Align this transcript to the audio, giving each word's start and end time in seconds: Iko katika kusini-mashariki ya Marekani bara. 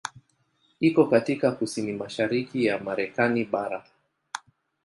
Iko 0.79 1.07
katika 1.07 1.51
kusini-mashariki 1.51 2.65
ya 2.65 2.79
Marekani 2.79 3.45
bara. 3.45 3.83